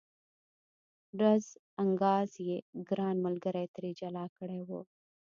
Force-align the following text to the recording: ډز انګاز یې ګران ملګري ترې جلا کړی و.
ډز 1.19 1.45
انګاز 1.83 2.29
یې 2.47 2.57
ګران 2.89 3.15
ملګري 3.25 3.65
ترې 3.75 3.91
جلا 3.99 4.25
کړی 4.37 4.59
و. 4.67 4.69